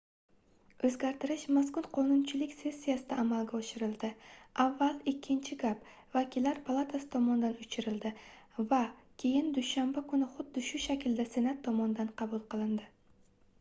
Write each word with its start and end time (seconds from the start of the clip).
oʻzgartirish 0.87 1.41
mazkur 1.57 1.87
qonunchilik 1.97 2.53
sessiyasida 2.61 3.17
amalga 3.23 3.55
oshirildi 3.59 4.07
avval 4.63 4.95
ikkinchi 5.11 5.57
gap 5.65 5.85
vakillar 6.15 6.61
palatasi 6.71 7.07
tomonidan 7.17 7.53
oʻchirildi 7.65 8.13
va 8.73 8.83
keyin 9.25 9.51
dushanba 9.59 10.07
kuni 10.15 10.31
xuddi 10.39 10.65
shu 10.71 10.81
shaklda 10.87 11.27
senat 11.37 11.61
tomonidan 11.69 12.11
qabul 12.23 12.43
qilindi 12.55 12.89